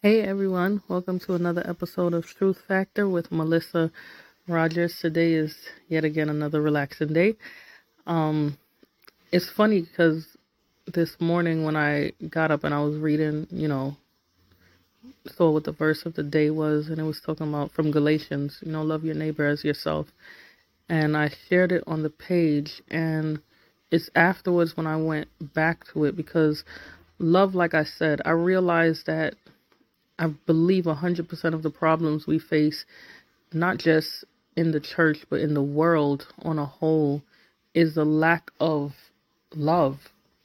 Hey 0.00 0.22
everyone, 0.22 0.80
welcome 0.86 1.18
to 1.26 1.34
another 1.34 1.68
episode 1.68 2.14
of 2.14 2.24
Truth 2.24 2.58
Factor 2.68 3.08
with 3.08 3.32
Melissa 3.32 3.90
Rogers. 4.46 4.96
Today 5.00 5.32
is 5.32 5.56
yet 5.88 6.04
again 6.04 6.28
another 6.28 6.62
relaxing 6.62 7.12
day. 7.12 7.34
Um, 8.06 8.56
it's 9.32 9.50
funny 9.50 9.80
because 9.80 10.24
this 10.86 11.16
morning 11.18 11.64
when 11.64 11.74
I 11.74 12.12
got 12.30 12.52
up 12.52 12.62
and 12.62 12.72
I 12.72 12.78
was 12.78 12.94
reading, 12.94 13.48
you 13.50 13.66
know, 13.66 13.96
saw 15.34 15.50
what 15.50 15.64
the 15.64 15.72
verse 15.72 16.06
of 16.06 16.14
the 16.14 16.22
day 16.22 16.50
was, 16.50 16.86
and 16.86 17.00
it 17.00 17.02
was 17.02 17.20
talking 17.20 17.48
about 17.48 17.72
from 17.72 17.90
Galatians, 17.90 18.58
you 18.64 18.70
know, 18.70 18.82
love 18.82 19.02
your 19.04 19.16
neighbor 19.16 19.48
as 19.48 19.64
yourself. 19.64 20.06
And 20.88 21.16
I 21.16 21.32
shared 21.48 21.72
it 21.72 21.82
on 21.88 22.04
the 22.04 22.10
page, 22.10 22.82
and 22.88 23.40
it's 23.90 24.10
afterwards 24.14 24.76
when 24.76 24.86
I 24.86 24.96
went 24.96 25.26
back 25.40 25.92
to 25.92 26.04
it 26.04 26.16
because 26.16 26.62
love, 27.18 27.56
like 27.56 27.74
I 27.74 27.82
said, 27.82 28.22
I 28.24 28.30
realized 28.30 29.06
that 29.06 29.34
I 30.18 30.28
believe 30.46 30.84
100% 30.84 31.54
of 31.54 31.62
the 31.62 31.70
problems 31.70 32.26
we 32.26 32.38
face, 32.38 32.84
not 33.52 33.78
just 33.78 34.24
in 34.56 34.72
the 34.72 34.80
church, 34.80 35.18
but 35.30 35.40
in 35.40 35.54
the 35.54 35.62
world 35.62 36.26
on 36.42 36.58
a 36.58 36.66
whole, 36.66 37.22
is 37.74 37.94
the 37.94 38.04
lack 38.04 38.50
of 38.58 38.92
love, 39.54 39.98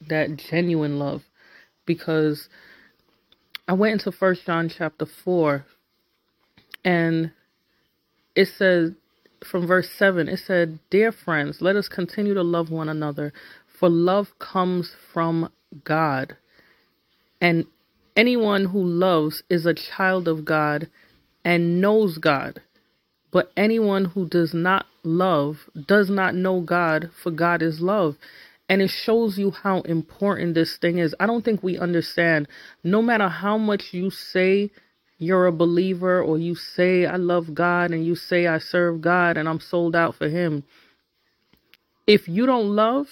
that 0.08 0.36
genuine 0.36 0.98
love. 0.98 1.22
Because 1.86 2.48
I 3.66 3.72
went 3.72 3.94
into 3.94 4.12
First 4.12 4.46
John 4.46 4.68
chapter 4.68 5.06
4, 5.06 5.64
and 6.84 7.32
it 8.36 8.46
says, 8.46 8.92
from 9.44 9.66
verse 9.66 9.90
7, 9.90 10.28
it 10.28 10.38
said, 10.38 10.78
Dear 10.90 11.12
friends, 11.12 11.60
let 11.60 11.76
us 11.76 11.88
continue 11.88 12.34
to 12.34 12.42
love 12.42 12.70
one 12.70 12.88
another, 12.88 13.32
for 13.66 13.88
love 13.88 14.38
comes 14.38 14.94
from 15.12 15.50
God. 15.84 16.36
And 17.40 17.66
Anyone 18.16 18.66
who 18.66 18.80
loves 18.80 19.42
is 19.50 19.66
a 19.66 19.74
child 19.74 20.28
of 20.28 20.44
God 20.44 20.88
and 21.44 21.80
knows 21.80 22.18
God. 22.18 22.60
But 23.32 23.50
anyone 23.56 24.04
who 24.04 24.28
does 24.28 24.54
not 24.54 24.86
love 25.02 25.68
does 25.88 26.08
not 26.08 26.36
know 26.36 26.60
God, 26.60 27.10
for 27.22 27.32
God 27.32 27.60
is 27.60 27.80
love. 27.80 28.16
And 28.68 28.80
it 28.80 28.90
shows 28.90 29.36
you 29.36 29.50
how 29.50 29.80
important 29.80 30.54
this 30.54 30.76
thing 30.76 30.98
is. 30.98 31.14
I 31.18 31.26
don't 31.26 31.44
think 31.44 31.62
we 31.62 31.76
understand. 31.76 32.46
No 32.84 33.02
matter 33.02 33.28
how 33.28 33.58
much 33.58 33.92
you 33.92 34.10
say 34.10 34.70
you're 35.18 35.46
a 35.46 35.52
believer, 35.52 36.22
or 36.22 36.38
you 36.38 36.54
say, 36.54 37.06
I 37.06 37.16
love 37.16 37.52
God, 37.52 37.90
and 37.90 38.06
you 38.06 38.14
say, 38.14 38.46
I 38.46 38.58
serve 38.58 39.00
God, 39.00 39.36
and 39.36 39.48
I'm 39.48 39.60
sold 39.60 39.96
out 39.96 40.14
for 40.14 40.28
Him, 40.28 40.62
if 42.06 42.28
you 42.28 42.46
don't 42.46 42.76
love, 42.76 43.08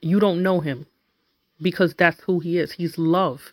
you 0.00 0.20
don't 0.20 0.42
know 0.42 0.60
Him 0.60 0.86
because 1.60 1.94
that's 1.94 2.20
who 2.22 2.40
he 2.40 2.58
is. 2.58 2.72
He's 2.72 2.98
love. 2.98 3.52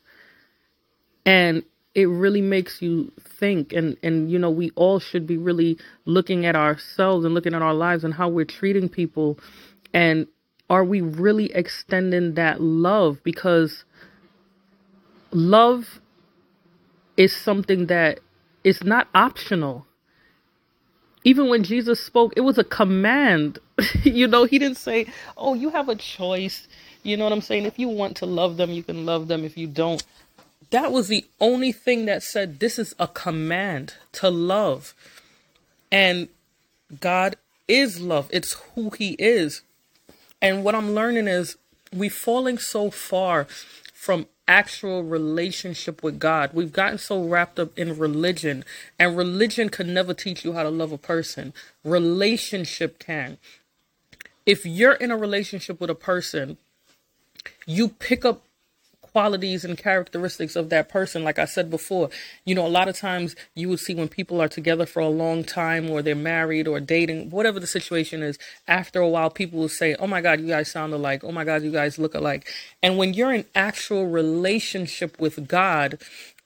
And 1.25 1.63
it 1.95 2.05
really 2.05 2.41
makes 2.41 2.80
you 2.81 3.11
think 3.19 3.73
and 3.73 3.97
and 4.03 4.31
you 4.31 4.38
know 4.38 4.52
we 4.52 4.69
all 4.75 4.99
should 4.99 5.25
be 5.25 5.36
really 5.36 5.77
looking 6.05 6.45
at 6.45 6.55
ourselves 6.55 7.25
and 7.25 7.33
looking 7.33 7.55
at 7.55 7.61
our 7.64 7.73
lives 7.73 8.03
and 8.03 8.14
how 8.14 8.30
we're 8.30 8.45
treating 8.45 8.88
people 8.88 9.39
and 9.95 10.27
are 10.69 10.83
we 10.83 11.02
really 11.02 11.52
extending 11.53 12.36
that 12.36 12.61
love 12.61 13.17
because 13.23 13.83
love 15.31 15.99
is 17.17 17.36
something 17.36 17.88
that 17.88 18.19
is 18.64 18.83
not 18.83 19.08
optional 19.16 19.88
even 21.27 21.49
when 21.49 21.64
Jesus 21.64 21.99
spoke, 21.99 22.31
it 22.38 22.42
was 22.42 22.58
a 22.58 22.64
command. 22.64 23.59
you 24.03 24.27
know, 24.27 24.45
he 24.45 24.58
didn't 24.59 24.77
say, 24.77 25.08
Oh, 25.36 25.55
you 25.55 25.69
have 25.71 25.89
a 25.89 25.95
choice. 25.95 26.69
You 27.08 27.16
know 27.16 27.23
what 27.23 27.31
I'm 27.31 27.39
saying? 27.39 27.66
If 27.66 27.80
you 27.80 27.88
want 27.88 28.17
to 28.17 28.25
love 28.25 28.58
them, 28.58 28.69
you 28.69 28.83
can 28.83 29.05
love 29.05 29.30
them. 29.30 29.45
If 29.45 29.58
you 29.58 29.66
don't, 29.66 30.03
that 30.72 30.91
was 30.91 31.08
the 31.08 31.25
only 31.39 31.72
thing 31.72 32.05
that 32.05 32.22
said 32.22 32.59
this 32.59 32.77
is 32.77 32.94
a 32.99 33.08
command 33.08 33.94
to 34.11 34.30
love. 34.30 34.94
And 35.89 36.27
God 36.99 37.38
is 37.66 38.02
love, 38.02 38.27
it's 38.30 38.58
who 38.75 38.89
He 38.89 39.11
is. 39.14 39.61
And 40.42 40.65
what 40.65 40.76
I'm 40.76 40.93
learning 40.93 41.30
is 41.30 41.55
we're 41.93 42.09
falling 42.09 42.58
so 42.58 42.92
far 42.92 43.45
from 43.93 44.27
actual 44.45 45.02
relationship 45.02 46.03
with 46.03 46.20
God. 46.20 46.49
We've 46.52 46.73
gotten 46.73 46.98
so 46.98 47.23
wrapped 47.23 47.58
up 47.58 47.77
in 47.80 47.98
religion, 47.98 48.65
and 48.99 49.15
religion 49.15 49.70
can 49.70 49.93
never 49.93 50.14
teach 50.14 50.43
you 50.43 50.52
how 50.52 50.64
to 50.64 50.70
love 50.70 50.92
a 50.92 50.98
person. 50.98 51.53
Relationship 51.86 52.99
can. 52.99 53.37
If 54.45 54.65
you're 54.65 54.93
in 54.93 55.09
a 55.09 55.17
relationship 55.17 55.80
with 55.80 55.89
a 55.89 55.95
person, 55.95 56.58
you 57.65 57.89
pick 57.89 58.25
up 58.25 58.43
qualities 59.17 59.65
and 59.65 59.80
characteristics 59.80 60.55
of 60.55 60.69
that 60.69 60.89
person. 60.89 61.23
Like 61.23 61.39
I 61.39 61.45
said 61.45 61.71
before, 61.71 62.11
you 62.45 62.53
know, 62.53 62.67
a 62.67 62.69
lot 62.69 62.87
of 62.87 62.95
times 62.95 63.35
you 63.55 63.67
will 63.67 63.77
see 63.77 63.95
when 63.95 64.08
people 64.09 64.39
are 64.39 64.47
together 64.47 64.85
for 64.85 64.99
a 64.99 65.09
long 65.09 65.43
time 65.43 65.89
or 65.89 66.03
they're 66.03 66.13
married 66.13 66.67
or 66.67 66.80
dating, 66.80 67.31
whatever 67.31 67.59
the 67.59 67.65
situation 67.65 68.21
is, 68.21 68.37
after 68.67 68.99
a 68.99 69.09
while, 69.09 69.31
people 69.31 69.59
will 69.59 69.69
say, 69.69 69.95
Oh 69.95 70.05
my 70.05 70.21
God, 70.21 70.39
you 70.39 70.45
guys 70.45 70.69
sound 70.69 70.93
alike. 70.93 71.23
Oh 71.23 71.31
my 71.31 71.43
God, 71.43 71.63
you 71.63 71.71
guys 71.71 71.97
look 71.97 72.13
alike. 72.13 72.47
And 72.83 72.95
when 72.95 73.15
you're 73.15 73.33
in 73.33 73.45
actual 73.55 74.05
relationship 74.05 75.19
with 75.19 75.47
God, 75.47 75.97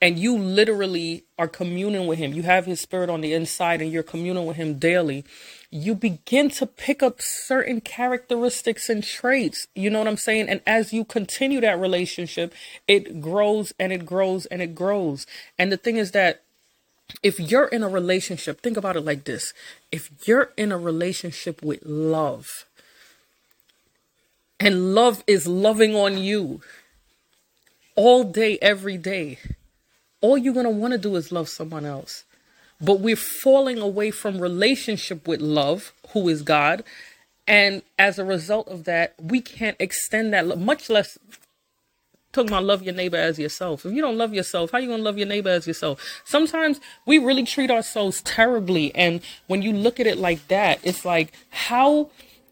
and 0.02 0.18
you 0.18 0.36
literally 0.36 1.26
are 1.38 1.48
communing 1.48 2.08
with 2.08 2.18
him. 2.18 2.34
You 2.34 2.42
have 2.42 2.66
his 2.66 2.82
spirit 2.82 3.08
on 3.08 3.22
the 3.22 3.34
inside 3.34 3.84
and 3.84 3.92
you're 3.92 4.02
communing 4.02 4.48
with 4.48 4.58
him 4.58 4.80
daily 4.80 5.24
you 5.72 5.96
begin 5.96 6.50
to 6.50 6.66
pick 6.66 7.02
up 7.02 7.22
certain 7.22 7.80
characteristics 7.80 8.90
and 8.90 9.04
traits. 9.04 9.68
You 9.74 9.90
know 9.90 10.00
what 10.00 10.08
I'm 10.10 10.18
saying? 10.18 10.50
And 10.50 10.62
as 10.68 10.92
you 10.92 11.06
continue 11.06 11.62
that 11.62 11.80
relationship, 11.80 12.54
it 12.90 13.22
grows 13.22 13.74
and 13.80 13.94
it 13.94 14.06
grows 14.06 14.46
and 14.48 14.62
it 14.62 14.76
grows. 14.76 15.26
And 15.58 15.72
the 15.72 15.78
thing 15.78 15.96
is 15.96 16.12
that 16.12 16.44
if 17.24 17.40
you're 17.40 17.68
in 17.68 17.84
a 17.84 17.90
relationship, 17.90 18.62
think 18.62 18.76
about 18.76 18.98
it 18.98 19.02
like 19.02 19.24
this 19.24 19.54
if 19.92 20.12
you're 20.28 20.52
in 20.58 20.72
a 20.72 20.78
relationship 20.78 21.64
with 21.64 21.86
love, 21.86 22.66
and 24.60 24.94
love 24.94 25.24
is 25.26 25.48
loving 25.48 25.96
on 25.96 26.18
you 26.18 26.62
all 27.96 28.24
day, 28.24 28.60
every 28.62 28.98
day, 28.98 29.40
all 30.22 30.38
you're 30.38 30.54
going 30.54 30.66
to 30.66 30.70
want 30.70 30.92
to 30.92 30.98
do 30.98 31.16
is 31.16 31.32
love 31.32 31.50
someone 31.50 31.86
else 31.86 32.26
but 32.82 33.00
we're 33.00 33.16
falling 33.16 33.80
away 33.80 34.12
from 34.12 34.40
relationship 34.40 35.28
with 35.28 35.42
love, 35.42 35.94
who 36.10 36.28
is 36.28 36.42
God. 36.42 36.84
And 37.48 37.82
as 38.00 38.18
a 38.18 38.26
result 38.26 38.68
of 38.68 38.86
that, 38.86 39.16
we 39.22 39.42
can't 39.42 39.78
extend 39.80 40.34
that, 40.34 40.58
much 40.58 40.90
less 40.90 41.18
talking 42.32 42.50
about 42.50 42.64
love 42.64 42.82
your 42.82 42.94
neighbor 42.94 43.18
as 43.18 43.38
yourself. 43.38 43.86
If 43.86 43.94
you 43.94 44.02
don't 44.02 44.18
love 44.18 44.34
yourself, 44.34 44.72
how 44.72 44.78
you 44.78 44.88
gonna 44.88 45.04
love 45.04 45.18
your 45.18 45.28
neighbor 45.28 45.50
as 45.50 45.68
yourself? 45.68 46.22
Sometimes 46.24 46.80
we 47.06 47.18
really 47.18 47.44
treat 47.44 47.70
ourselves 47.70 48.22
terribly, 48.22 48.94
and 48.96 49.22
when 49.48 49.62
you 49.62 49.74
look 49.74 50.00
at 50.00 50.08
it 50.08 50.18
like 50.18 50.48
that, 50.48 50.80
it's 50.84 51.04
like 51.06 51.34
how 51.50 52.10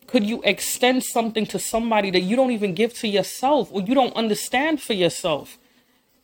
could 0.07 0.23
you 0.23 0.41
extend 0.44 1.03
something 1.03 1.46
to 1.46 1.59
somebody 1.59 2.09
that 2.11 2.22
you 2.22 2.35
don't 2.35 2.51
even 2.51 2.73
give 2.73 2.94
to 2.96 3.07
yourself 3.07 3.69
or 3.72 3.81
you 3.81 3.94
don't 3.94 4.16
understand 4.16 4.81
for 4.81 4.94
yourself? 4.94 5.57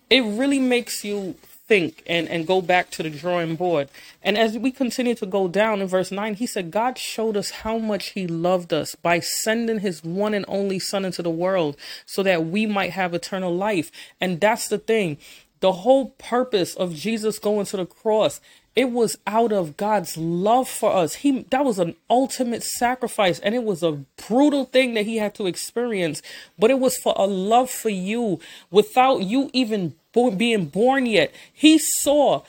It 0.10 0.22
really 0.22 0.60
makes 0.60 1.04
you 1.04 1.36
think 1.68 2.04
and, 2.06 2.28
and 2.30 2.46
go 2.46 2.62
back 2.62 2.92
to 2.92 3.04
the 3.04 3.10
drawing 3.10 3.56
board. 3.56 3.90
And 4.22 4.38
as 4.38 4.58
we 4.58 4.72
continue 4.72 5.16
to 5.16 5.26
go 5.26 5.48
down 5.48 5.82
in 5.82 5.88
verse 5.88 6.12
9, 6.12 6.36
he 6.36 6.46
said, 6.46 6.72
God 6.72 6.98
showed 6.98 7.36
us 7.36 7.50
how 7.50 7.78
much 7.78 8.10
he 8.10 8.28
loved 8.28 8.72
us 8.74 8.96
by 8.96 9.20
sending 9.20 9.80
his 9.80 10.04
one 10.04 10.34
and 10.34 10.46
only 10.48 10.80
son 10.80 11.06
into 11.06 11.22
the 11.22 11.30
world 11.30 11.78
so 12.06 12.24
that 12.24 12.46
we 12.46 12.66
might 12.66 12.92
have 12.92 13.14
eternal 13.14 13.56
life. 13.56 13.92
And 14.22 14.40
that's 14.40 14.68
the 14.68 14.78
thing. 14.78 15.18
The 15.62 15.72
whole 15.72 16.10
purpose 16.12 16.76
of 16.76 16.94
Jesus 16.94 17.40
going 17.40 17.66
to 17.68 17.78
the 17.78 17.86
cross 17.86 18.40
it 18.76 18.92
was 18.92 19.18
out 19.26 19.52
of 19.54 19.78
God's 19.78 20.18
love 20.18 20.68
for 20.68 20.92
us. 20.92 21.16
He 21.16 21.44
that 21.52 21.64
was 21.64 21.80
an 21.80 21.96
ultimate 22.10 22.64
sacrifice 22.64 23.40
and 23.40 23.56
it 23.56 23.64
was 23.64 23.82
a 23.82 24.04
brutal 24.28 24.66
thing 24.66 24.94
that 24.96 25.06
he 25.06 25.18
had 25.18 25.34
to 25.36 25.48
experience, 25.48 26.22
but 26.60 26.72
it 26.72 26.80
was 26.80 26.98
for 26.98 27.14
a 27.16 27.26
love 27.26 27.70
for 27.70 27.90
you 27.90 28.40
without 28.72 29.24
you 29.24 29.50
even 29.54 29.96
being 30.38 30.66
born 30.66 31.06
yet. 31.06 31.34
He 31.52 31.78
saw 31.78 32.44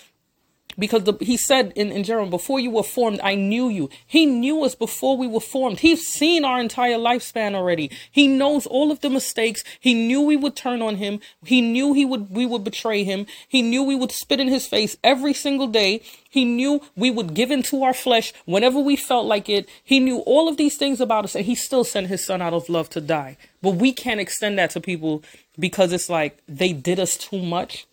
because 0.79 1.05
the, 1.05 1.15
he 1.21 1.37
said 1.37 1.73
in, 1.75 1.91
in 1.91 2.05
Jeremiah, 2.05 2.31
before 2.31 2.61
you 2.61 2.71
were 2.71 2.83
formed, 2.83 3.21
I 3.23 3.35
knew 3.35 3.69
you. 3.69 3.89
He 4.07 4.27
knew 4.27 4.65
us 4.65 4.75
before 4.75 5.17
we 5.17 5.27
were 5.27 5.41
formed. 5.41 5.81
He's 5.81 6.07
seen 6.07 6.45
our 6.45 6.61
entire 6.61 6.97
lifespan 6.97 7.55
already. 7.55 7.91
He 8.11 8.29
knows 8.29 8.67
all 8.67 8.91
of 8.91 9.01
the 9.01 9.11
mistakes. 9.11 9.65
He 9.81 9.95
knew 9.95 10.21
we 10.21 10.37
would 10.37 10.57
turn 10.57 10.83
on 10.83 10.97
him. 10.97 11.21
He 11.45 11.61
knew 11.61 11.93
he 11.93 12.05
would, 12.05 12.31
we 12.31 12.47
would 12.47 12.65
betray 12.65 13.05
him. 13.05 13.27
He 13.49 13.63
knew 13.63 13.83
we 13.83 13.95
would 13.95 14.13
spit 14.13 14.41
in 14.41 14.49
his 14.49 14.67
face 14.67 14.97
every 15.03 15.33
single 15.33 15.67
day. 15.67 16.03
He 16.29 16.45
knew 16.45 16.83
we 16.95 17.11
would 17.11 17.35
give 17.35 17.51
into 17.51 17.83
our 17.83 17.95
flesh 17.95 18.33
whenever 18.45 18.79
we 18.79 18.97
felt 18.97 19.27
like 19.27 19.49
it. 19.49 19.69
He 19.83 20.01
knew 20.01 20.19
all 20.19 20.49
of 20.49 20.59
these 20.59 20.77
things 20.77 21.01
about 21.01 21.25
us 21.25 21.35
and 21.35 21.47
he 21.47 21.55
still 21.55 21.85
sent 21.85 22.09
his 22.09 22.25
son 22.25 22.43
out 22.43 22.53
of 22.53 22.69
love 22.69 22.91
to 22.91 23.01
die. 23.01 23.39
But 23.63 23.77
we 23.77 23.93
can't 23.93 24.21
extend 24.21 24.59
that 24.59 24.71
to 24.71 24.81
people 24.81 25.23
because 25.59 25.93
it's 25.93 26.11
like 26.11 26.43
they 26.47 26.73
did 26.73 27.01
us 27.01 27.17
too 27.17 27.41
much 27.41 27.87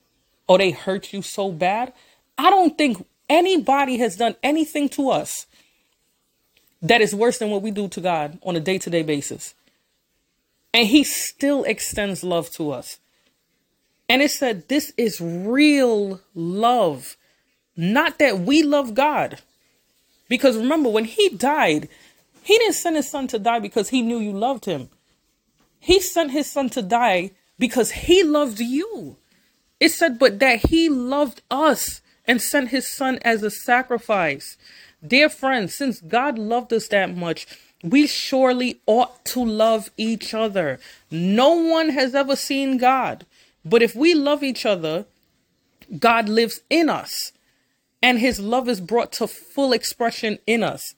or 0.48 0.58
they 0.58 0.72
hurt 0.72 1.14
you 1.14 1.22
so 1.22 1.52
bad. 1.52 1.94
I 2.38 2.50
don't 2.50 2.78
think 2.78 3.06
anybody 3.30 3.98
has 3.98 4.16
done 4.16 4.36
anything 4.44 4.90
to 4.90 5.10
us 5.10 5.48
that 6.82 7.02
is 7.02 7.16
worse 7.16 7.38
than 7.38 7.50
what 7.50 7.62
we 7.62 7.72
do 7.72 7.88
to 7.88 8.02
God 8.02 8.38
on 8.44 8.56
a 8.56 8.60
day 8.60 8.78
to 8.78 8.90
day 8.90 9.04
basis. 9.04 9.56
And 10.74 10.88
He 10.88 11.04
still 11.04 11.64
extends 11.64 12.24
love 12.24 12.50
to 12.52 12.72
us. 12.72 13.00
And 14.10 14.22
it 14.22 14.32
said, 14.32 14.68
This 14.68 14.94
is 14.98 15.22
real 15.22 16.22
love. 16.36 17.16
Not 17.76 18.20
that 18.20 18.40
we 18.40 18.64
love 18.64 18.94
God. 18.94 19.40
Because 20.30 20.58
remember, 20.58 20.90
when 20.90 21.06
he 21.06 21.30
died, 21.30 21.90
he 22.44 22.58
didn't 22.58 22.76
send 22.76 22.96
his 22.96 23.10
son 23.10 23.28
to 23.28 23.40
die 23.40 23.60
because 23.60 23.90
he 23.90 24.02
knew 24.02 24.20
you 24.20 24.32
loved 24.32 24.66
him. 24.66 24.90
He 25.80 26.00
sent 26.00 26.32
his 26.32 26.50
son 26.50 26.70
to 26.72 26.82
die 26.82 27.32
because 27.60 27.92
he 27.92 28.24
loved 28.24 28.60
you. 28.60 29.18
It 29.80 29.90
said, 29.90 30.20
but 30.20 30.40
that 30.40 30.60
he 30.68 30.90
loved 30.90 31.42
us 31.52 32.02
and 32.28 32.42
sent 32.42 32.70
his 32.70 32.88
son 32.88 33.20
as 33.24 33.44
a 33.44 33.52
sacrifice. 33.52 34.58
Dear 35.06 35.30
friends, 35.30 35.74
since 35.74 36.02
God 36.02 36.38
loved 36.38 36.72
us 36.74 36.88
that 36.90 37.16
much, 37.16 37.46
we 37.84 38.08
surely 38.08 38.80
ought 38.86 39.26
to 39.26 39.44
love 39.44 39.90
each 39.98 40.34
other. 40.34 40.80
No 41.12 41.52
one 41.52 41.90
has 41.90 42.16
ever 42.16 42.36
seen 42.36 42.78
God. 42.78 43.26
But 43.66 43.82
if 43.82 43.96
we 43.96 44.14
love 44.14 44.44
each 44.44 44.66
other, 44.66 45.06
God 46.00 46.30
lives 46.30 46.62
in 46.70 46.90
us 46.90 47.34
and 48.02 48.20
his 48.20 48.40
love 48.40 48.68
is 48.68 48.82
brought 48.82 49.12
to 49.14 49.28
full 49.28 49.74
expression 49.74 50.40
in 50.46 50.64
us. 50.64 50.96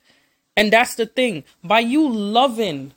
And 0.57 0.71
that's 0.71 0.95
the 0.95 1.05
thing. 1.05 1.43
By 1.63 1.79
you 1.79 2.09
loving 2.09 2.93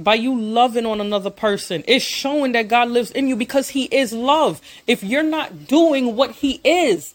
by 0.00 0.14
you 0.14 0.38
loving 0.38 0.86
on 0.86 1.00
another 1.00 1.30
person. 1.30 1.84
It's 1.86 2.04
showing 2.04 2.52
that 2.52 2.68
God 2.68 2.88
lives 2.88 3.10
in 3.10 3.28
you 3.28 3.36
because 3.36 3.68
He 3.68 3.84
is 3.84 4.12
love. 4.12 4.60
If 4.86 5.04
you're 5.04 5.22
not 5.22 5.68
doing 5.68 6.16
what 6.16 6.32
He 6.32 6.60
is, 6.64 7.14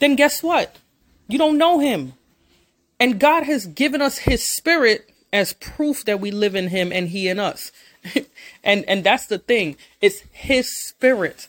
then 0.00 0.16
guess 0.16 0.42
what? 0.42 0.76
You 1.28 1.38
don't 1.38 1.58
know 1.58 1.78
Him. 1.78 2.14
And 2.98 3.20
God 3.20 3.44
has 3.44 3.66
given 3.66 4.02
us 4.02 4.18
His 4.18 4.44
Spirit 4.44 5.08
as 5.32 5.52
proof 5.54 6.04
that 6.04 6.20
we 6.20 6.30
live 6.30 6.54
in 6.54 6.68
Him 6.68 6.92
and 6.92 7.08
He 7.08 7.28
in 7.28 7.38
us. 7.38 7.70
and 8.64 8.84
and 8.86 9.04
that's 9.04 9.26
the 9.26 9.38
thing. 9.38 9.76
It's 10.00 10.20
His 10.32 10.68
Spirit. 10.68 11.46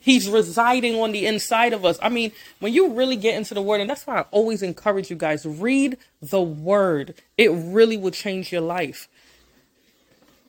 He's 0.00 0.28
residing 0.28 0.94
on 0.94 1.12
the 1.12 1.26
inside 1.26 1.74
of 1.74 1.84
us. 1.84 1.98
I 2.00 2.08
mean, 2.08 2.32
when 2.60 2.72
you 2.72 2.92
really 2.92 3.16
get 3.16 3.34
into 3.36 3.52
the 3.52 3.60
word, 3.60 3.82
and 3.82 3.90
that's 3.90 4.06
why 4.06 4.20
I 4.20 4.24
always 4.30 4.62
encourage 4.62 5.10
you 5.10 5.16
guys 5.16 5.44
read 5.44 5.98
the 6.22 6.40
word. 6.40 7.14
It 7.36 7.50
really 7.50 7.98
will 7.98 8.10
change 8.10 8.50
your 8.50 8.62
life. 8.62 9.06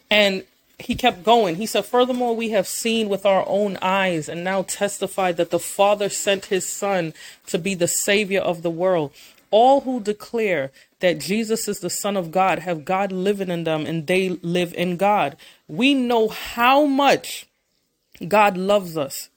And 0.10 0.44
he 0.80 0.96
kept 0.96 1.24
going. 1.24 1.56
He 1.56 1.66
said, 1.66 1.86
Furthermore, 1.86 2.36
we 2.36 2.50
have 2.50 2.68
seen 2.68 3.10
with 3.10 3.26
our 3.26 3.44
own 3.48 3.78
eyes 3.82 4.30
and 4.30 4.44
now 4.44 4.64
testify 4.64 5.32
that 5.34 5.52
the 5.52 5.60
Father 5.60 6.10
sent 6.10 6.46
his 6.46 6.68
Son 6.68 7.14
to 7.48 7.58
be 7.58 7.76
the 7.76 7.88
Savior 7.88 8.40
of 8.40 8.62
the 8.62 8.70
world. 8.70 9.12
All 9.52 9.82
who 9.82 10.00
declare 10.00 10.72
that 11.00 11.20
Jesus 11.20 11.68
is 11.68 11.80
the 11.80 11.90
Son 11.90 12.16
of 12.16 12.32
God 12.32 12.60
have 12.60 12.86
God 12.86 13.12
living 13.12 13.50
in 13.50 13.64
them 13.64 13.86
and 13.86 14.08
they 14.08 14.30
live 14.30 14.74
in 14.74 14.98
God. 14.98 15.36
We 15.68 15.94
know 15.94 16.28
how 16.30 16.86
much 16.86 17.48
God 18.28 18.58
loves 18.58 18.98
us 18.98 19.30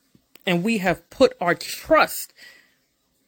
and 0.47 0.63
we 0.63 0.79
have 0.79 1.09
put 1.11 1.37
our 1.41 1.55
trust 1.55 2.33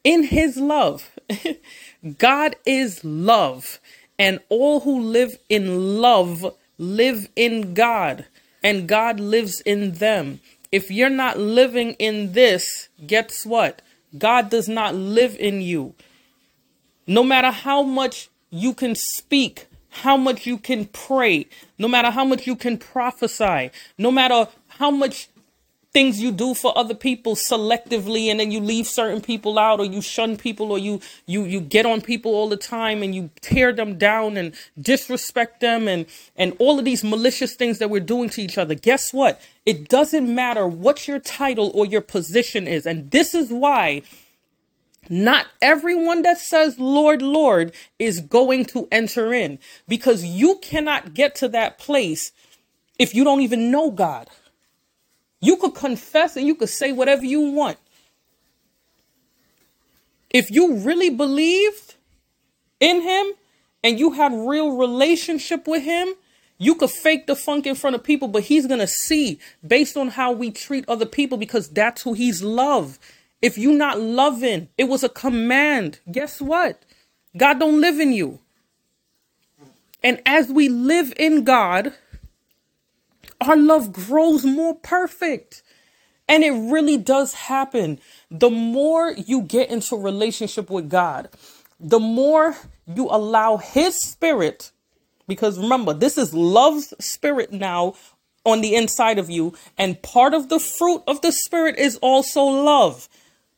in 0.03 0.23
his 0.23 0.57
love. 0.57 1.09
God 2.17 2.55
is 2.65 3.03
love, 3.03 3.79
and 4.19 4.39
all 4.49 4.81
who 4.81 5.01
live 5.01 5.37
in 5.49 5.99
love 5.99 6.55
live 6.77 7.29
in 7.35 7.73
God 7.73 8.25
and 8.63 8.87
God 8.87 9.19
lives 9.19 9.61
in 9.61 9.93
them. 9.93 10.39
If 10.71 10.91
you're 10.91 11.09
not 11.09 11.39
living 11.39 11.91
in 11.99 12.33
this, 12.33 12.89
guess 13.05 13.45
what? 13.45 13.81
God 14.17 14.49
does 14.49 14.67
not 14.67 14.95
live 14.95 15.35
in 15.37 15.61
you. 15.61 15.93
No 17.07 17.23
matter 17.23 17.51
how 17.51 17.83
much 17.83 18.29
you 18.49 18.73
can 18.73 18.95
speak, 18.95 19.67
how 19.89 20.17
much 20.17 20.45
you 20.45 20.57
can 20.57 20.85
pray, 20.85 21.47
no 21.77 21.87
matter 21.87 22.09
how 22.09 22.25
much 22.25 22.47
you 22.47 22.55
can 22.55 22.77
prophesy, 22.77 23.71
no 23.97 24.11
matter 24.11 24.47
how 24.67 24.91
much 24.91 25.29
things 25.95 26.21
you 26.21 26.29
do 26.29 26.53
for 26.53 26.77
other 26.77 26.93
people 26.93 27.35
selectively 27.35 28.25
and 28.25 28.41
then 28.41 28.51
you 28.51 28.59
leave 28.59 28.85
certain 28.85 29.21
people 29.21 29.57
out 29.57 29.79
or 29.79 29.85
you 29.85 30.01
shun 30.01 30.35
people 30.35 30.69
or 30.69 30.77
you 30.77 30.99
you 31.25 31.45
you 31.45 31.61
get 31.61 31.85
on 31.85 32.01
people 32.01 32.35
all 32.35 32.49
the 32.49 32.57
time 32.57 33.01
and 33.01 33.15
you 33.15 33.29
tear 33.39 33.71
them 33.71 33.97
down 33.97 34.35
and 34.35 34.53
disrespect 34.77 35.61
them 35.61 35.87
and 35.87 36.05
and 36.35 36.53
all 36.59 36.77
of 36.77 36.83
these 36.83 37.01
malicious 37.01 37.55
things 37.55 37.79
that 37.79 37.89
we're 37.89 38.01
doing 38.01 38.27
to 38.27 38.41
each 38.41 38.57
other. 38.57 38.75
Guess 38.75 39.13
what? 39.13 39.39
It 39.65 39.87
doesn't 39.87 40.27
matter 40.35 40.67
what 40.67 41.07
your 41.07 41.17
title 41.17 41.71
or 41.73 41.85
your 41.85 42.01
position 42.01 42.67
is. 42.67 42.85
And 42.85 43.09
this 43.11 43.33
is 43.33 43.49
why 43.49 44.01
not 45.07 45.45
everyone 45.61 46.23
that 46.23 46.39
says 46.39 46.77
Lord, 46.77 47.21
Lord 47.21 47.71
is 47.99 48.19
going 48.19 48.65
to 48.65 48.89
enter 48.91 49.33
in. 49.33 49.59
Because 49.87 50.25
you 50.25 50.59
cannot 50.61 51.13
get 51.13 51.35
to 51.35 51.47
that 51.47 51.77
place 51.77 52.33
if 52.99 53.15
you 53.15 53.23
don't 53.23 53.39
even 53.39 53.71
know 53.71 53.91
God. 53.91 54.27
You 55.41 55.57
could 55.57 55.75
confess 55.75 56.35
and 56.35 56.47
you 56.47 56.55
could 56.55 56.69
say 56.69 56.91
whatever 56.91 57.25
you 57.25 57.41
want. 57.51 57.77
If 60.29 60.51
you 60.51 60.77
really 60.77 61.09
believed 61.09 61.95
in 62.79 63.01
him 63.01 63.27
and 63.83 63.99
you 63.99 64.11
had 64.11 64.33
real 64.33 64.75
relationship 64.75 65.67
with 65.67 65.83
him, 65.83 66.09
you 66.57 66.75
could 66.75 66.89
fake 66.89 67.27
the 67.27 67.35
funk 67.35 67.65
in 67.65 67.75
front 67.75 67.95
of 67.95 68.03
people, 68.03 68.27
but 68.27 68.43
he's 68.43 68.65
going 68.65 68.79
to 68.79 68.87
see 68.87 69.39
based 69.65 69.97
on 69.97 70.09
how 70.09 70.31
we 70.31 70.51
treat 70.51 70.87
other 70.87 71.05
people 71.05 71.37
because 71.37 71.69
that's 71.69 72.01
who 72.03 72.13
he's 72.13 72.41
love. 72.41 72.97
If 73.41 73.57
you 73.57 73.73
not 73.73 73.99
loving, 73.99 74.69
it 74.77 74.85
was 74.85 75.03
a 75.03 75.09
command. 75.09 75.99
Guess 76.11 76.41
what? 76.41 76.83
God 77.37 77.59
don't 77.59 77.81
live 77.81 77.99
in 77.99 78.13
you. 78.13 78.39
And 80.03 80.21
as 80.25 80.49
we 80.49 80.69
live 80.69 81.13
in 81.17 81.43
God, 81.43 81.93
our 83.41 83.57
love 83.57 83.93
grows 83.93 84.45
more 84.45 84.75
perfect. 84.75 85.63
And 86.27 86.43
it 86.43 86.51
really 86.51 86.97
does 86.97 87.33
happen. 87.33 87.99
The 88.31 88.49
more 88.49 89.11
you 89.11 89.43
get 89.43 89.69
into 89.69 89.95
relationship 89.95 90.69
with 90.69 90.89
God, 90.89 91.29
the 91.79 91.99
more 91.99 92.55
you 92.87 93.07
allow 93.09 93.57
his 93.57 93.99
spirit 93.99 94.71
because 95.27 95.57
remember, 95.57 95.93
this 95.93 96.17
is 96.17 96.33
love's 96.33 96.93
spirit 96.99 97.51
now 97.51 97.95
on 98.45 98.61
the 98.61 98.75
inside 98.75 99.17
of 99.17 99.29
you 99.29 99.53
and 99.77 100.01
part 100.01 100.33
of 100.33 100.49
the 100.49 100.59
fruit 100.59 101.01
of 101.07 101.21
the 101.21 101.31
spirit 101.31 101.77
is 101.77 101.97
also 101.97 102.43
love. 102.43 103.09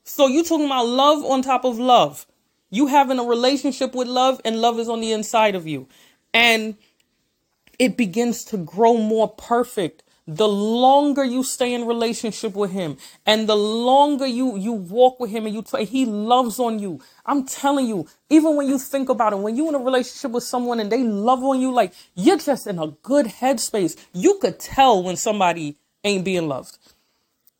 So 0.03 0.27
you 0.27 0.43
talking 0.43 0.65
about 0.65 0.87
love 0.87 1.25
on 1.25 1.41
top 1.41 1.65
of 1.65 1.77
love. 1.77 2.25
You 2.69 2.87
having 2.87 3.19
a 3.19 3.23
relationship 3.23 3.93
with 3.93 4.07
love 4.07 4.39
and 4.45 4.61
love 4.61 4.79
is 4.79 4.89
on 4.89 5.01
the 5.01 5.11
inside 5.11 5.55
of 5.55 5.67
you. 5.67 5.87
And 6.33 6.77
it 7.79 7.97
begins 7.97 8.43
to 8.45 8.57
grow 8.57 8.97
more 8.97 9.27
perfect 9.27 10.03
the 10.29 10.47
longer 10.47 11.23
you 11.23 11.41
stay 11.41 11.73
in 11.73 11.87
relationship 11.87 12.53
with 12.53 12.71
him 12.71 12.97
and 13.25 13.47
the 13.47 13.55
longer 13.55 14.27
you 14.27 14.57
you 14.57 14.73
walk 14.73 15.21
with 15.21 15.31
him 15.31 15.45
and 15.45 15.55
you 15.55 15.61
play 15.61 15.85
he 15.85 16.05
loves 16.05 16.59
on 16.59 16.79
you 16.79 16.99
i'm 17.25 17.45
telling 17.45 17.87
you 17.87 18.05
even 18.29 18.57
when 18.57 18.67
you 18.67 18.77
think 18.77 19.07
about 19.07 19.31
it 19.31 19.39
when 19.39 19.55
you're 19.55 19.69
in 19.69 19.75
a 19.75 19.79
relationship 19.79 20.31
with 20.31 20.43
someone 20.43 20.81
and 20.81 20.91
they 20.91 21.01
love 21.01 21.41
on 21.43 21.61
you 21.61 21.71
like 21.71 21.93
you're 22.13 22.37
just 22.37 22.67
in 22.67 22.77
a 22.77 22.87
good 23.03 23.25
headspace 23.25 23.95
you 24.13 24.37
could 24.41 24.59
tell 24.59 25.01
when 25.01 25.15
somebody 25.15 25.77
ain't 26.03 26.25
being 26.25 26.47
loved 26.49 26.77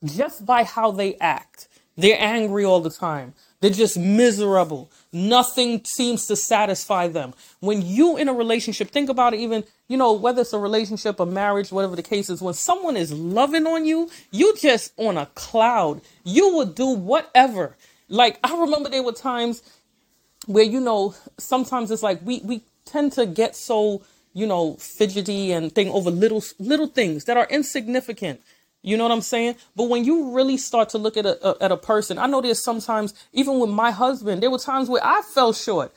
just 0.04 0.46
by 0.46 0.64
how 0.64 0.92
they 0.92 1.16
act 1.16 1.70
they're 1.96 2.20
angry 2.20 2.66
all 2.66 2.82
the 2.82 2.90
time 2.90 3.34
they're 3.60 3.72
just 3.72 3.98
miserable. 3.98 4.92
Nothing 5.12 5.84
seems 5.84 6.28
to 6.28 6.36
satisfy 6.36 7.08
them. 7.08 7.34
When 7.60 7.82
you 7.82 8.18
in 8.18 8.30
a 8.30 8.34
relationship, 8.34 8.92
think 8.92 9.10
about 9.10 9.34
it 9.34 9.40
even, 9.40 9.64
you 9.88 9.98
know, 9.98 10.14
whether 10.14 10.42
it's 10.42 10.54
a 10.54 10.60
relationship, 10.60 11.20
a 11.20 11.26
marriage, 11.26 11.72
whatever 11.72 11.96
the 11.96 12.04
case 12.04 12.30
is, 12.30 12.42
when 12.42 12.54
someone 12.54 12.98
is 12.98 13.12
loving 13.14 13.68
on 13.68 13.86
you, 13.86 14.10
you 14.32 14.56
just 14.58 14.94
on 14.98 15.18
a 15.18 15.28
cloud. 15.28 16.02
You 16.24 16.54
will 16.54 16.66
do 16.66 16.88
whatever. 16.88 17.76
Like 18.10 18.40
I 18.44 18.60
remember 18.60 18.90
there 18.90 19.04
were 19.04 19.14
times 19.14 19.64
where, 20.46 20.64
you 20.64 20.80
know, 20.80 21.16
sometimes 21.38 21.92
it's 21.92 22.04
like 22.04 22.20
we 22.24 22.42
we 22.44 22.64
tend 22.86 23.14
to 23.14 23.26
get 23.26 23.56
so, 23.56 24.02
you 24.34 24.48
know, 24.48 24.76
fidgety 24.76 25.52
and 25.52 25.74
thing 25.74 25.90
over 25.90 26.12
little 26.12 26.44
little 26.60 26.88
things 26.88 27.26
that 27.26 27.38
are 27.38 27.48
insignificant 27.50 28.42
you 28.84 28.96
know 28.96 29.04
what 29.04 29.12
I'm 29.12 29.22
saying? 29.22 29.56
But 29.76 29.90
when 29.90 30.06
you 30.06 30.32
really 30.32 30.58
start 30.58 30.90
to 30.90 30.98
look 30.98 31.18
at 31.18 31.26
a, 31.26 31.48
a, 31.48 31.64
at 31.66 31.72
a 31.74 31.78
person, 31.78 32.18
I 32.18 32.28
know 32.28 32.42
there's 32.42 32.62
sometimes, 32.62 33.14
even 33.34 33.60
with 33.60 33.70
my 33.70 33.92
husband, 33.92 34.42
there 34.42 34.52
were 34.52 34.60
times 34.60 34.90
where 34.90 35.06
I 35.06 35.22
fell 35.24 35.54
short. 35.54 35.94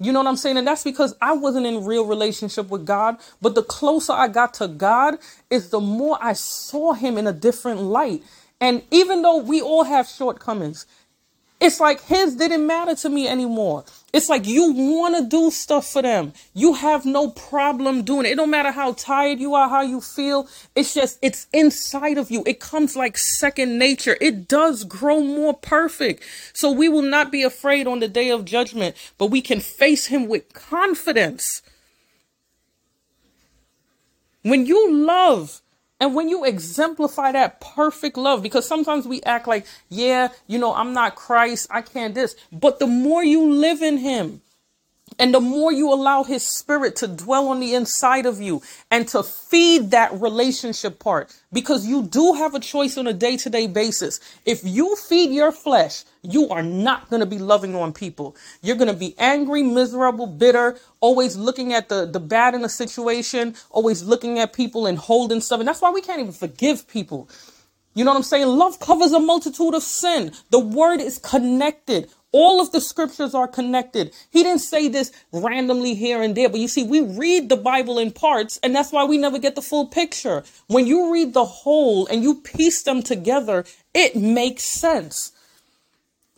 You 0.00 0.12
know 0.12 0.20
what 0.20 0.28
I'm 0.28 0.36
saying? 0.36 0.58
And 0.58 0.66
that's 0.66 0.84
because 0.84 1.14
I 1.22 1.34
wasn't 1.34 1.66
in 1.66 1.84
real 1.84 2.06
relationship 2.06 2.68
with 2.68 2.86
God. 2.86 3.18
But 3.42 3.54
the 3.54 3.62
closer 3.64 4.12
I 4.12 4.28
got 4.28 4.54
to 4.54 4.68
God, 4.68 5.18
is 5.50 5.70
the 5.70 5.80
more 5.80 6.18
I 6.20 6.34
saw 6.34 6.92
him 6.94 7.18
in 7.18 7.26
a 7.26 7.32
different 7.32 7.82
light. 7.82 8.22
And 8.60 8.82
even 8.90 9.22
though 9.22 9.38
we 9.38 9.62
all 9.62 9.84
have 9.84 10.08
shortcomings, 10.08 10.86
it's 11.64 11.80
like 11.80 12.02
his 12.02 12.36
didn't 12.36 12.66
matter 12.66 12.94
to 12.94 13.08
me 13.08 13.26
anymore. 13.26 13.84
It's 14.12 14.28
like 14.28 14.46
you 14.46 14.70
want 14.72 15.16
to 15.16 15.24
do 15.24 15.50
stuff 15.50 15.90
for 15.90 16.02
them. 16.02 16.34
You 16.52 16.74
have 16.74 17.06
no 17.06 17.30
problem 17.30 18.02
doing 18.04 18.26
it. 18.26 18.32
It 18.32 18.36
don't 18.36 18.50
matter 18.50 18.70
how 18.70 18.92
tired 18.92 19.40
you 19.40 19.54
are, 19.54 19.68
how 19.68 19.80
you 19.80 20.02
feel. 20.02 20.46
It's 20.76 20.92
just, 20.92 21.18
it's 21.22 21.46
inside 21.54 22.18
of 22.18 22.30
you. 22.30 22.44
It 22.46 22.60
comes 22.60 22.96
like 22.96 23.16
second 23.16 23.78
nature. 23.78 24.18
It 24.20 24.46
does 24.46 24.84
grow 24.84 25.20
more 25.22 25.54
perfect. 25.54 26.22
So 26.52 26.70
we 26.70 26.90
will 26.90 27.02
not 27.02 27.32
be 27.32 27.42
afraid 27.42 27.86
on 27.86 28.00
the 28.00 28.08
day 28.08 28.28
of 28.30 28.44
judgment, 28.44 28.94
but 29.16 29.30
we 29.30 29.40
can 29.40 29.60
face 29.60 30.06
him 30.06 30.28
with 30.28 30.52
confidence. 30.52 31.62
When 34.42 34.66
you 34.66 34.92
love, 34.92 35.62
And 36.00 36.14
when 36.14 36.28
you 36.28 36.44
exemplify 36.44 37.32
that 37.32 37.60
perfect 37.60 38.16
love, 38.16 38.42
because 38.42 38.66
sometimes 38.66 39.06
we 39.06 39.22
act 39.22 39.46
like, 39.46 39.66
yeah, 39.88 40.28
you 40.46 40.58
know, 40.58 40.74
I'm 40.74 40.92
not 40.92 41.14
Christ, 41.14 41.68
I 41.70 41.82
can't 41.82 42.14
this. 42.14 42.34
But 42.52 42.78
the 42.78 42.86
more 42.86 43.24
you 43.24 43.52
live 43.52 43.80
in 43.80 43.98
Him, 43.98 44.42
and 45.18 45.34
the 45.34 45.40
more 45.40 45.72
you 45.72 45.92
allow 45.92 46.24
his 46.24 46.46
spirit 46.46 46.96
to 46.96 47.06
dwell 47.08 47.48
on 47.48 47.60
the 47.60 47.74
inside 47.74 48.26
of 48.26 48.40
you 48.40 48.62
and 48.90 49.06
to 49.08 49.22
feed 49.22 49.90
that 49.90 50.12
relationship 50.20 50.98
part, 50.98 51.34
because 51.52 51.86
you 51.86 52.02
do 52.02 52.34
have 52.34 52.54
a 52.54 52.60
choice 52.60 52.96
on 52.98 53.06
a 53.06 53.12
day 53.12 53.36
to 53.36 53.50
day 53.50 53.66
basis. 53.66 54.20
If 54.44 54.60
you 54.64 54.96
feed 54.96 55.30
your 55.30 55.52
flesh, 55.52 56.04
you 56.22 56.48
are 56.48 56.62
not 56.62 57.10
going 57.10 57.20
to 57.20 57.26
be 57.26 57.38
loving 57.38 57.74
on 57.74 57.92
people. 57.92 58.36
You're 58.62 58.76
going 58.76 58.88
to 58.88 58.94
be 58.98 59.14
angry, 59.18 59.62
miserable, 59.62 60.26
bitter, 60.26 60.78
always 61.00 61.36
looking 61.36 61.72
at 61.72 61.88
the, 61.88 62.06
the 62.06 62.20
bad 62.20 62.54
in 62.54 62.64
a 62.64 62.68
situation, 62.68 63.54
always 63.70 64.02
looking 64.02 64.38
at 64.38 64.52
people 64.52 64.86
and 64.86 64.98
holding 64.98 65.40
stuff. 65.40 65.60
And 65.60 65.68
that's 65.68 65.82
why 65.82 65.90
we 65.90 66.00
can't 66.00 66.20
even 66.20 66.32
forgive 66.32 66.88
people. 66.88 67.28
You 67.94 68.04
know 68.04 68.10
what 68.10 68.16
I'm 68.16 68.24
saying? 68.24 68.48
Love 68.48 68.80
covers 68.80 69.12
a 69.12 69.20
multitude 69.20 69.74
of 69.74 69.82
sin. 69.82 70.32
The 70.50 70.58
word 70.58 71.00
is 71.00 71.18
connected. 71.18 72.10
All 72.36 72.60
of 72.60 72.72
the 72.72 72.80
scriptures 72.80 73.32
are 73.32 73.46
connected. 73.46 74.12
He 74.32 74.42
didn't 74.42 74.62
say 74.62 74.88
this 74.88 75.12
randomly 75.30 75.94
here 75.94 76.20
and 76.20 76.34
there, 76.34 76.48
but 76.48 76.58
you 76.58 76.66
see, 76.66 76.82
we 76.82 77.00
read 77.00 77.48
the 77.48 77.56
Bible 77.56 77.96
in 77.96 78.10
parts, 78.10 78.58
and 78.60 78.74
that's 78.74 78.90
why 78.90 79.04
we 79.04 79.18
never 79.18 79.38
get 79.38 79.54
the 79.54 79.62
full 79.62 79.86
picture. 79.86 80.42
When 80.66 80.84
you 80.84 81.12
read 81.12 81.32
the 81.32 81.44
whole 81.44 82.08
and 82.08 82.24
you 82.24 82.34
piece 82.40 82.82
them 82.82 83.04
together, 83.04 83.64
it 83.94 84.16
makes 84.16 84.64
sense. 84.64 85.30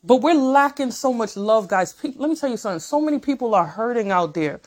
But 0.04 0.16
we're 0.16 0.34
lacking 0.34 0.90
so 0.90 1.14
much 1.14 1.34
love, 1.34 1.66
guys. 1.66 1.94
Let 2.02 2.28
me 2.28 2.36
tell 2.36 2.50
you 2.50 2.58
something. 2.58 2.80
So 2.80 3.00
many 3.00 3.18
people 3.18 3.54
are 3.54 3.64
hurting 3.64 4.10
out 4.10 4.34
there. 4.34 4.60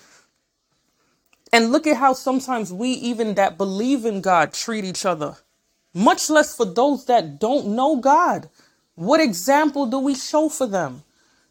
And 1.53 1.71
look 1.71 1.85
at 1.85 1.97
how 1.97 2.13
sometimes 2.13 2.73
we, 2.73 2.89
even 2.89 3.35
that 3.35 3.55
believe 3.55 4.03
in 4.03 4.21
God, 4.21 4.51
treat 4.51 4.83
each 4.83 5.05
other. 5.05 5.35
Much 5.93 6.27
less 6.31 6.55
for 6.55 6.65
those 6.65 7.05
that 7.05 7.39
don't 7.39 7.67
know 7.67 7.97
God. 7.97 8.49
What 8.95 9.21
example 9.21 9.85
do 9.85 9.99
we 9.99 10.15
show 10.15 10.49
for 10.49 10.65
them? 10.65 11.03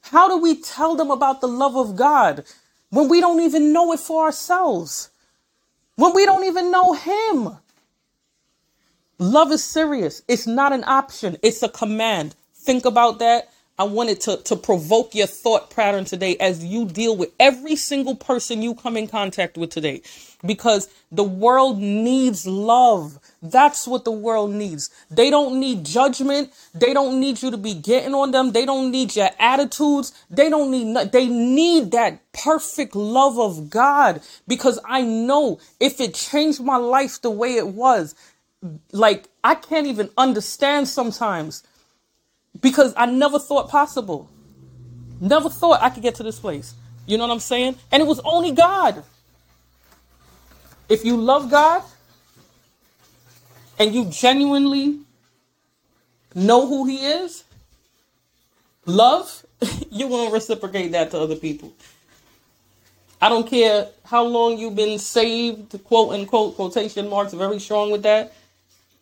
How 0.03 0.29
do 0.29 0.39
we 0.39 0.61
tell 0.61 0.97
them 0.97 1.11
about 1.11 1.41
the 1.41 1.49
love 1.49 1.77
of 1.77 1.97
God 1.97 2.45
when 2.91 3.09
we 3.09 3.21
don't 3.21 3.41
even 3.41 3.73
know 3.73 3.93
it 3.93 4.01
for 4.01 4.25
ourselves? 4.25 5.11
When 5.97 6.15
we 6.15 6.27
don't 6.27 6.45
even 6.45 6.71
know 6.71 6.95
Him? 6.95 7.59
Love 9.19 9.53
is 9.53 9.65
serious. 9.65 10.23
It's 10.29 10.47
not 10.47 10.73
an 10.73 10.85
option, 10.85 11.37
it's 11.43 11.63
a 11.63 11.69
command. 11.69 12.35
Think 12.55 12.85
about 12.85 13.19
that. 13.21 13.51
I 13.79 13.85
wanted 13.85 14.21
to, 14.23 14.39
to 14.39 14.57
provoke 14.57 15.15
your 15.15 15.29
thought 15.29 15.71
pattern 15.71 16.05
today 16.05 16.37
as 16.39 16.65
you 16.65 16.85
deal 16.85 17.17
with 17.17 17.31
every 17.39 17.77
single 17.77 18.17
person 18.17 18.61
you 18.61 18.75
come 18.75 18.97
in 18.97 19.07
contact 19.07 19.57
with 19.57 19.71
today 19.71 20.03
because 20.45 20.89
the 21.13 21.23
world 21.23 21.79
needs 21.79 22.47
love. 22.47 23.19
That's 23.41 23.87
what 23.87 24.05
the 24.05 24.11
world 24.11 24.51
needs. 24.51 24.91
They 25.11 25.31
don't 25.31 25.61
need 25.61 25.85
judgment. 25.85 26.53
They 26.75 26.93
don't 26.93 27.21
need 27.21 27.41
you 27.41 27.53
to 27.53 27.57
be 27.57 27.75
getting 27.75 28.15
on 28.15 28.33
them. 28.33 28.53
They 28.53 28.67
don't 28.67 28.91
need 28.91 29.15
your 29.15 29.31
attitudes. 29.39 30.13
They 30.29 30.51
don't 30.51 30.71
need, 30.73 31.13
they 31.13 31.29
need 31.29 31.93
that 31.93 32.21
perfect 32.33 32.97
love 32.97 33.39
of 33.39 33.71
God 33.71 34.23
because 34.49 34.81
I 34.85 35.03
know 35.03 35.61
if 35.79 36.01
it 36.01 36.15
changed 36.15 36.61
my 36.61 36.77
life 36.77 37.21
the 37.21 37.31
way 37.31 37.55
it 37.55 37.69
was, 37.69 38.15
like 38.93 39.29
I 39.45 39.55
can't 39.55 39.87
even 39.87 40.11
understand 40.17 40.89
sometimes 40.89 41.63
because 42.61 42.95
I 42.97 43.07
never 43.07 43.39
thought 43.39 43.69
possible. 43.69 44.29
Never 45.21 45.49
thought 45.49 45.83
I 45.83 45.91
could 45.91 46.03
get 46.03 46.15
to 46.17 46.23
this 46.23 46.39
place. 46.39 46.75
You 47.07 47.17
know 47.19 47.27
what 47.27 47.33
I'm 47.33 47.41
saying? 47.41 47.77
And 47.91 48.03
it 48.03 48.07
was 48.07 48.21
only 48.25 48.53
God. 48.53 49.03
If 50.89 51.05
you 51.05 51.17
love 51.17 51.51
God 51.51 51.83
and 53.79 53.95
you 53.95 54.07
genuinely 54.07 55.01
know 56.35 56.67
who 56.67 56.87
He 56.87 57.05
is, 57.05 57.45
love, 58.87 59.45
you're 59.91 60.09
going 60.09 60.29
to 60.29 60.33
reciprocate 60.35 60.93
that 60.93 61.11
to 61.11 61.19
other 61.19 61.37
people. 61.37 61.73
I 63.21 63.29
don't 63.29 63.49
care 63.49 63.89
how 64.05 64.25
long 64.25 64.59
you've 64.59 64.77
been 64.77 64.99
saved, 64.99 65.83
quote 65.85 66.13
unquote, 66.13 66.55
quotation 66.55 67.09
marks, 67.09 67.33
very 67.33 67.59
strong 67.59 67.91
with 67.91 68.05
that. 68.05 68.33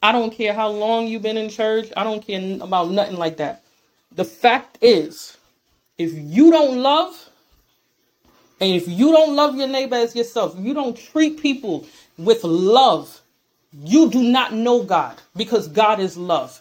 I 0.07 0.13
don't 0.13 0.33
care 0.33 0.53
how 0.53 0.69
long 0.69 1.09
you've 1.09 1.23
been 1.23 1.37
in 1.37 1.51
church. 1.51 1.89
I 1.97 2.05
don't 2.05 2.25
care 2.25 2.59
about 2.61 2.93
nothing 2.93 3.17
like 3.17 3.39
that. 3.39 3.65
The 4.15 4.25
fact 4.25 4.79
is, 4.81 5.37
if 5.99 6.13
you 6.15 6.53
don't 6.53 6.81
love, 6.81 7.29
and 8.61 8.71
if 8.71 8.87
you 8.87 9.11
don't 9.11 9.35
love 9.35 9.57
your 9.57 9.67
neighbor 9.67 9.97
as 9.97 10.15
yourself, 10.15 10.55
you 10.61 10.75
don't 10.75 10.97
treat 10.97 11.41
people 11.41 11.89
with 12.19 12.45
love, 12.45 13.21
you 13.73 14.09
do 14.09 14.23
not 14.23 14.53
know 14.55 14.85
God 14.85 15.21
because 15.35 15.67
God 15.67 15.99
is 15.99 16.17
love. 16.17 16.61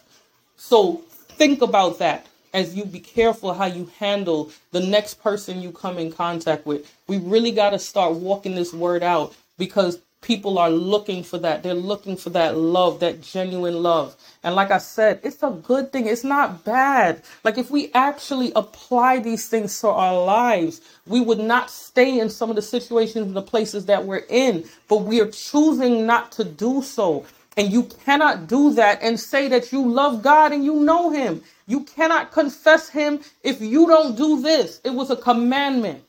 So 0.56 1.02
think 1.38 1.62
about 1.62 2.00
that 2.00 2.26
as 2.52 2.74
you 2.74 2.84
be 2.84 2.98
careful 2.98 3.54
how 3.54 3.66
you 3.66 3.88
handle 4.00 4.50
the 4.72 4.80
next 4.80 5.22
person 5.22 5.62
you 5.62 5.70
come 5.70 5.98
in 5.98 6.10
contact 6.10 6.66
with. 6.66 6.92
We 7.06 7.18
really 7.18 7.52
got 7.52 7.70
to 7.70 7.78
start 7.78 8.14
walking 8.14 8.56
this 8.56 8.74
word 8.74 9.04
out 9.04 9.36
because 9.56 10.00
people 10.22 10.58
are 10.58 10.70
looking 10.70 11.22
for 11.22 11.38
that. 11.38 11.62
They're 11.62 11.74
looking 11.74 12.16
for 12.16 12.30
that 12.30 12.56
love, 12.56 13.00
that 13.00 13.20
genuine 13.20 13.82
love. 13.82 14.16
And 14.42 14.54
like 14.54 14.70
I 14.70 14.78
said, 14.78 15.20
it's 15.22 15.42
a 15.42 15.50
good 15.50 15.92
thing. 15.92 16.06
It's 16.06 16.24
not 16.24 16.64
bad. 16.64 17.22
Like 17.44 17.58
if 17.58 17.70
we 17.70 17.92
actually 17.92 18.52
apply 18.56 19.20
these 19.20 19.48
things 19.48 19.80
to 19.80 19.88
our 19.88 20.24
lives, 20.24 20.80
we 21.06 21.20
would 21.20 21.38
not 21.38 21.70
stay 21.70 22.18
in 22.18 22.30
some 22.30 22.50
of 22.50 22.56
the 22.56 22.62
situations 22.62 23.26
and 23.28 23.36
the 23.36 23.42
places 23.42 23.86
that 23.86 24.04
we're 24.06 24.24
in, 24.28 24.64
but 24.88 25.04
we 25.04 25.20
are 25.20 25.30
choosing 25.30 26.06
not 26.06 26.32
to 26.32 26.44
do 26.44 26.82
so. 26.82 27.26
And 27.56 27.72
you 27.72 27.84
cannot 27.84 28.48
do 28.48 28.74
that 28.74 29.02
and 29.02 29.18
say 29.18 29.48
that 29.48 29.72
you 29.72 29.86
love 29.88 30.22
God 30.22 30.52
and 30.52 30.64
you 30.64 30.76
know 30.76 31.10
Him. 31.10 31.42
You 31.66 31.84
cannot 31.84 32.32
confess 32.32 32.88
Him 32.88 33.20
if 33.42 33.60
you 33.60 33.86
don't 33.86 34.16
do 34.16 34.42
this. 34.42 34.80
It 34.84 34.90
was 34.90 35.10
a 35.10 35.16
commandment. 35.16 36.04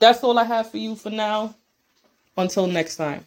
That's 0.00 0.22
all 0.24 0.38
I 0.38 0.44
have 0.44 0.70
for 0.70 0.78
you 0.78 0.96
for 0.96 1.10
now. 1.10 1.54
Until 2.36 2.66
next 2.66 2.96
time. 2.96 3.26